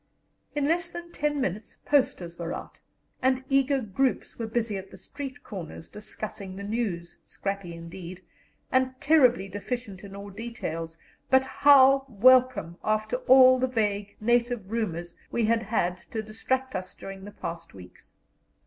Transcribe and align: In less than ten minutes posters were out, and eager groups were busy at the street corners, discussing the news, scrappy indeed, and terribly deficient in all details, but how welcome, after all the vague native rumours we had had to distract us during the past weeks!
In 0.55 0.65
less 0.65 0.89
than 0.89 1.11
ten 1.11 1.39
minutes 1.39 1.77
posters 1.85 2.39
were 2.39 2.55
out, 2.55 2.79
and 3.21 3.43
eager 3.49 3.81
groups 3.81 4.39
were 4.39 4.47
busy 4.47 4.75
at 4.75 4.89
the 4.89 4.97
street 4.97 5.43
corners, 5.43 5.87
discussing 5.87 6.55
the 6.55 6.63
news, 6.63 7.19
scrappy 7.23 7.75
indeed, 7.75 8.23
and 8.71 8.99
terribly 8.99 9.47
deficient 9.47 10.03
in 10.03 10.15
all 10.15 10.31
details, 10.31 10.97
but 11.29 11.45
how 11.45 12.07
welcome, 12.09 12.79
after 12.83 13.17
all 13.27 13.59
the 13.59 13.67
vague 13.67 14.17
native 14.19 14.71
rumours 14.71 15.15
we 15.29 15.45
had 15.45 15.61
had 15.61 15.97
to 16.09 16.23
distract 16.23 16.75
us 16.75 16.95
during 16.95 17.23
the 17.23 17.31
past 17.31 17.75
weeks! 17.75 18.13